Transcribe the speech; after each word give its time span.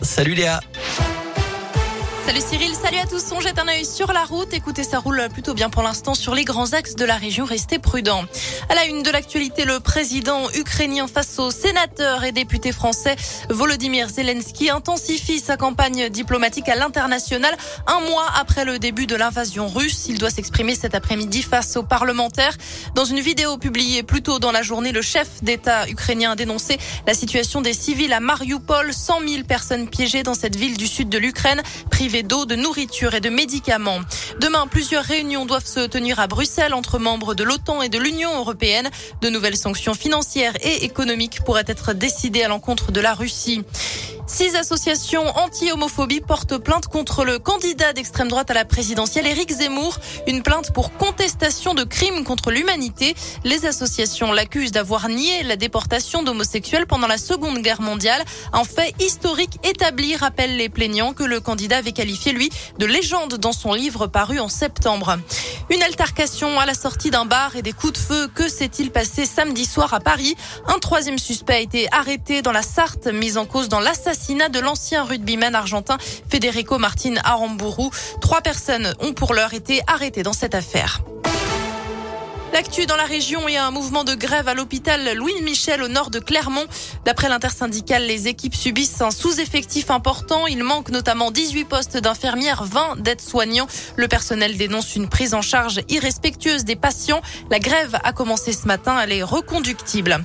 Salut 0.00 0.36
Léa. 0.36 0.58
Salut 2.30 2.44
Cyril, 2.48 2.74
salut 2.76 2.98
à 2.98 3.06
tous. 3.06 3.24
On 3.32 3.40
jette 3.40 3.58
un 3.58 3.66
œil 3.66 3.84
sur 3.84 4.12
la 4.12 4.22
route. 4.22 4.54
Écoutez, 4.54 4.84
ça 4.84 5.00
roule 5.00 5.20
plutôt 5.32 5.52
bien 5.52 5.68
pour 5.68 5.82
l'instant 5.82 6.14
sur 6.14 6.32
les 6.32 6.44
grands 6.44 6.74
axes 6.74 6.94
de 6.94 7.04
la 7.04 7.16
région. 7.16 7.44
Restez 7.44 7.80
prudents. 7.80 8.22
À 8.68 8.76
la 8.76 8.84
une 8.84 9.02
de 9.02 9.10
l'actualité, 9.10 9.64
le 9.64 9.80
président 9.80 10.48
ukrainien 10.54 11.08
face 11.08 11.40
aux 11.40 11.50
sénateurs 11.50 12.22
et 12.22 12.30
députés 12.30 12.70
français, 12.70 13.16
Volodymyr 13.48 14.08
Zelensky 14.08 14.70
intensifie 14.70 15.40
sa 15.40 15.56
campagne 15.56 16.08
diplomatique 16.08 16.68
à 16.68 16.76
l'international 16.76 17.56
un 17.88 17.98
mois 17.98 18.26
après 18.38 18.64
le 18.64 18.78
début 18.78 19.08
de 19.08 19.16
l'invasion 19.16 19.66
russe. 19.66 20.06
Il 20.08 20.20
doit 20.20 20.30
s'exprimer 20.30 20.76
cet 20.76 20.94
après-midi 20.94 21.42
face 21.42 21.76
aux 21.76 21.82
parlementaires. 21.82 22.56
Dans 22.94 23.04
une 23.04 23.18
vidéo 23.18 23.58
publiée 23.58 24.04
plus 24.04 24.22
tôt 24.22 24.38
dans 24.38 24.52
la 24.52 24.62
journée, 24.62 24.92
le 24.92 25.02
chef 25.02 25.42
d'État 25.42 25.88
ukrainien 25.88 26.30
a 26.30 26.36
dénoncé 26.36 26.78
la 27.08 27.14
situation 27.14 27.60
des 27.60 27.72
civils 27.72 28.12
à 28.12 28.20
Mariupol. 28.20 28.94
100 28.94 29.18
000 29.26 29.42
personnes 29.48 29.88
piégées 29.88 30.22
dans 30.22 30.34
cette 30.34 30.54
ville 30.54 30.76
du 30.76 30.86
sud 30.86 31.08
de 31.08 31.18
l'Ukraine, 31.18 31.60
privées 31.90 32.19
d'eau, 32.22 32.46
de 32.46 32.54
nourriture 32.54 33.14
et 33.14 33.20
de 33.20 33.28
médicaments. 33.28 34.00
Demain, 34.40 34.66
plusieurs 34.66 35.04
réunions 35.04 35.46
doivent 35.46 35.66
se 35.66 35.86
tenir 35.86 36.20
à 36.20 36.26
Bruxelles 36.26 36.74
entre 36.74 36.98
membres 36.98 37.34
de 37.34 37.44
l'OTAN 37.44 37.82
et 37.82 37.88
de 37.88 37.98
l'Union 37.98 38.36
européenne. 38.38 38.90
De 39.20 39.28
nouvelles 39.28 39.56
sanctions 39.56 39.94
financières 39.94 40.54
et 40.62 40.84
économiques 40.84 41.42
pourraient 41.44 41.64
être 41.66 41.92
décidées 41.92 42.42
à 42.42 42.48
l'encontre 42.48 42.92
de 42.92 43.00
la 43.00 43.14
Russie. 43.14 43.62
Six 44.32 44.54
associations 44.54 45.26
anti-homophobie 45.36 46.20
portent 46.20 46.56
plainte 46.56 46.86
contre 46.86 47.24
le 47.24 47.40
candidat 47.40 47.92
d'extrême 47.92 48.28
droite 48.28 48.48
à 48.48 48.54
la 48.54 48.64
présidentielle, 48.64 49.26
Éric 49.26 49.50
Zemmour. 49.50 49.98
Une 50.28 50.44
plainte 50.44 50.72
pour 50.72 50.92
contestation 50.96 51.74
de 51.74 51.82
crimes 51.82 52.22
contre 52.22 52.52
l'humanité. 52.52 53.16
Les 53.42 53.66
associations 53.66 54.32
l'accusent 54.32 54.70
d'avoir 54.70 55.08
nié 55.08 55.42
la 55.42 55.56
déportation 55.56 56.22
d'homosexuels 56.22 56.86
pendant 56.86 57.08
la 57.08 57.18
Seconde 57.18 57.58
Guerre 57.58 57.82
mondiale. 57.82 58.22
Un 58.52 58.62
fait 58.62 58.94
historique 59.00 59.58
établi, 59.64 60.14
rappellent 60.14 60.56
les 60.56 60.68
plaignants, 60.68 61.12
que 61.12 61.24
le 61.24 61.40
candidat 61.40 61.78
avait 61.78 61.90
qualifié, 61.90 62.30
lui, 62.30 62.50
de 62.78 62.86
légende 62.86 63.34
dans 63.34 63.52
son 63.52 63.74
livre 63.74 64.06
paru 64.06 64.38
en 64.38 64.48
septembre. 64.48 65.18
Une 65.70 65.82
altercation 65.82 66.60
à 66.60 66.66
la 66.66 66.74
sortie 66.74 67.10
d'un 67.10 67.24
bar 67.24 67.56
et 67.56 67.62
des 67.62 67.72
coups 67.72 67.94
de 67.94 67.98
feu. 67.98 68.28
Que 68.32 68.48
s'est-il 68.48 68.92
passé 68.92 69.26
samedi 69.26 69.64
soir 69.64 69.92
à 69.92 69.98
Paris? 69.98 70.36
Un 70.68 70.78
troisième 70.78 71.18
suspect 71.18 71.54
a 71.54 71.60
été 71.60 71.88
arrêté 71.92 72.42
dans 72.42 72.52
la 72.52 72.62
Sarthe, 72.62 73.08
mis 73.08 73.36
en 73.36 73.44
cause 73.44 73.68
dans 73.68 73.80
l'assassinat 73.80 74.19
de 74.28 74.60
l'ancien 74.60 75.02
rugbyman 75.02 75.54
argentin 75.54 75.96
Federico 76.28 76.78
Martin 76.78 77.14
Aramburu. 77.24 77.88
Trois 78.20 78.42
personnes 78.42 78.94
ont 79.00 79.14
pour 79.14 79.32
l'heure 79.32 79.54
été 79.54 79.80
arrêtées 79.86 80.22
dans 80.22 80.34
cette 80.34 80.54
affaire. 80.54 81.00
L'actu 82.52 82.84
dans 82.84 82.96
la 82.96 83.04
région 83.04 83.48
et 83.48 83.56
un 83.56 83.70
mouvement 83.70 84.04
de 84.04 84.14
grève 84.14 84.46
à 84.46 84.54
l'hôpital 84.54 85.16
Louis 85.16 85.40
Michel 85.42 85.82
au 85.82 85.88
nord 85.88 86.10
de 86.10 86.18
Clermont. 86.18 86.66
D'après 87.04 87.28
l'intersyndicale, 87.28 88.04
les 88.04 88.28
équipes 88.28 88.54
subissent 88.54 89.00
un 89.00 89.10
sous-effectif 89.10 89.90
important. 89.90 90.46
Il 90.46 90.62
manque 90.62 90.90
notamment 90.90 91.30
18 91.30 91.64
postes 91.64 91.96
d'infirmières, 91.96 92.64
20 92.64 93.00
d'aides-soignants. 93.00 93.68
Le 93.96 94.06
personnel 94.06 94.56
dénonce 94.58 94.96
une 94.96 95.08
prise 95.08 95.32
en 95.32 95.42
charge 95.42 95.80
irrespectueuse 95.88 96.64
des 96.64 96.76
patients. 96.76 97.22
La 97.50 97.58
grève 97.58 97.98
a 98.04 98.12
commencé 98.12 98.52
ce 98.52 98.66
matin. 98.66 99.00
Elle 99.02 99.12
est 99.12 99.22
reconductible. 99.22 100.22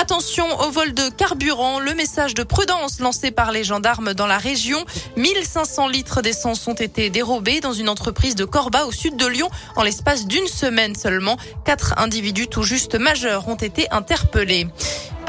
Attention 0.00 0.46
au 0.60 0.70
vol 0.70 0.94
de 0.94 1.10
carburant. 1.10 1.78
Le 1.78 1.92
message 1.92 2.32
de 2.32 2.42
prudence 2.42 3.00
lancé 3.00 3.30
par 3.30 3.52
les 3.52 3.64
gendarmes 3.64 4.14
dans 4.14 4.26
la 4.26 4.38
région. 4.38 4.82
1500 5.18 5.88
litres 5.88 6.22
d'essence 6.22 6.66
ont 6.66 6.74
été 6.74 7.10
dérobés 7.10 7.60
dans 7.60 7.74
une 7.74 7.90
entreprise 7.90 8.34
de 8.34 8.46
Corba 8.46 8.86
au 8.86 8.92
sud 8.92 9.18
de 9.18 9.26
Lyon 9.26 9.50
en 9.76 9.82
l'espace 9.82 10.26
d'une 10.26 10.46
semaine 10.46 10.94
seulement. 10.94 11.36
Quatre 11.66 11.98
individus 11.98 12.48
tout 12.48 12.62
juste 12.62 12.94
majeurs 12.94 13.46
ont 13.48 13.56
été 13.56 13.90
interpellés. 13.90 14.68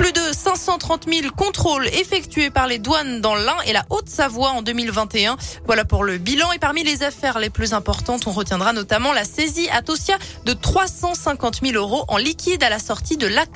Plus 0.02 0.14
de 0.14 0.34
530 0.34 1.06
000 1.08 1.32
contrôles 1.38 1.86
effectués 1.90 2.50
par 2.50 2.66
les 2.66 2.80
douanes 2.80 3.22
dans 3.22 3.36
l'Ain 3.36 3.58
et 3.68 3.72
la 3.72 3.86
Haute-Savoie 3.92 4.50
en 4.50 4.64
2021. 4.64 5.38
Voilà 5.68 5.86
pour 5.86 6.04
le 6.04 6.18
bilan. 6.18 6.52
Et 6.54 6.58
parmi 6.58 6.84
les 6.84 7.04
affaires 7.04 7.38
les 7.38 7.52
plus 7.52 7.76
importantes, 7.76 8.26
on 8.26 8.32
retiendra 8.32 8.74
notamment 8.74 9.14
la 9.14 9.26
saisie 9.26 9.70
à 9.70 9.84
Tosia 9.84 10.18
de 10.46 10.54
350 10.54 11.60
000 11.64 11.76
euros 11.76 12.06
en 12.08 12.18
liquide 12.18 12.64
à 12.64 12.72
la 12.72 12.80
sortie 12.80 13.16
de 13.16 13.28
l'AC 13.28 13.52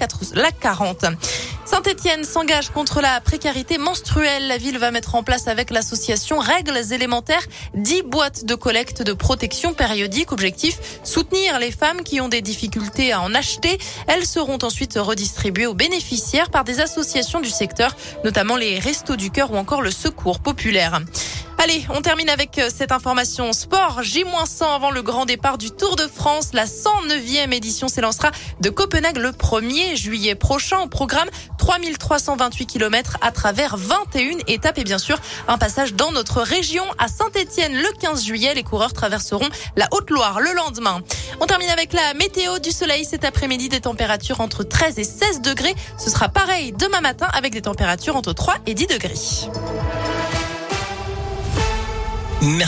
40. 0.60 1.06
Saint-Etienne 1.66 2.24
s'engage 2.24 2.70
contre 2.70 3.02
la 3.02 3.20
précarité 3.22 3.80
menstruelle. 3.80 4.48
La 4.48 4.58
ville 4.58 4.78
va 4.78 4.92
mettre 4.92 5.16
en 5.16 5.24
place 5.24 5.48
avec 5.48 5.72
l'association 5.72 6.38
Règles 6.38 6.94
élémentaires 6.94 7.44
10 7.74 8.04
boîtes 8.04 8.46
de 8.46 8.54
collecte 8.54 9.02
de 9.02 9.14
protection 9.14 9.74
périodique. 9.74 10.32
Objectif, 10.32 10.78
soutenir 11.04 11.58
les 11.58 11.72
femmes 11.72 12.04
qui 12.04 12.22
ont 12.22 12.30
des 12.30 12.44
difficultés 12.44 13.12
à 13.12 13.22
en 13.22 13.34
acheter. 13.34 13.80
Elles 14.08 14.28
seront 14.28 14.60
ensuite 14.62 14.94
redistribuées 14.96 15.66
aux 15.66 15.74
bénéficiaires 15.74 16.52
par 16.52 16.64
des 16.64 16.80
associations 16.80 17.42
du 17.42 17.50
secteur, 17.50 17.96
notamment 18.24 18.58
les 18.58 18.78
Restos 18.78 19.16
du 19.16 19.32
Cœur 19.32 19.52
ou 19.52 19.58
encore 19.58 19.82
le 19.82 19.92
Secours 19.92 20.40
Populaire. 20.40 21.02
Allez, 21.68 21.84
on 21.90 22.04
termine 22.04 22.30
avec 22.30 22.60
euh, 22.60 22.70
cette 22.72 22.92
information 22.92 23.52
sport. 23.52 24.04
J-100 24.04 24.76
avant 24.76 24.92
le 24.92 25.02
grand 25.02 25.26
départ 25.26 25.58
du 25.58 25.72
Tour 25.72 25.96
de 25.96 26.06
France. 26.06 26.52
La 26.54 26.66
109e 26.66 27.52
édition 27.52 27.88
s'élancera 27.88 28.30
de 28.62 28.70
Copenhague 28.70 29.18
le 29.18 29.32
1er 29.32 29.96
juillet 29.96 30.36
prochain. 30.36 30.82
Au 30.82 30.88
programme, 30.88 31.28
3328 31.58 32.68
km 32.68 33.18
à 33.22 33.32
travers 33.32 33.78
21 33.78 34.46
étapes 34.46 34.78
et 34.78 34.84
bien 34.84 35.00
sûr 35.00 35.18
un 35.48 35.58
passage 35.58 35.96
dans 35.96 36.12
notre 36.12 36.44
région 36.44 36.84
à 37.00 37.08
Saint-Etienne 37.08 37.74
le 37.74 37.92
15 38.00 38.24
juillet. 38.24 38.54
Les 38.54 38.62
coureurs 38.62 38.94
traverseront 38.94 39.50
la 39.76 39.88
Haute-Loire 39.92 40.42
le 40.42 40.54
lendemain. 40.54 41.02
On 41.42 41.48
termine 41.48 41.72
avec 41.72 41.94
la 41.94 42.14
météo 42.14 42.60
du 42.60 42.70
soleil 42.70 43.06
cet 43.06 43.26
après-midi 43.26 43.70
des 43.70 43.82
températures 43.82 44.40
entre 44.40 44.64
13 44.64 45.00
et 45.00 45.04
16 45.04 45.42
degrés. 45.42 45.74
Ce 45.98 46.12
sera 46.12 46.30
pareil 46.30 46.74
demain 46.74 47.02
matin 47.02 47.28
avec 47.34 47.54
des 47.54 47.64
températures 47.64 48.18
entre 48.18 48.34
3 48.34 48.54
et 48.68 48.76
10 48.76 48.86
degrés. 48.86 49.16
Merci. 52.46 52.66